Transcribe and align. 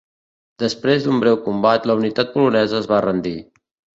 Després 0.61 1.03
d'un 1.07 1.19
breu 1.23 1.37
combat, 1.49 1.85
la 1.91 1.97
unitat 2.01 2.33
polonesa 2.37 2.79
es 2.79 2.91
va 2.95 3.05
rendir. 3.09 3.37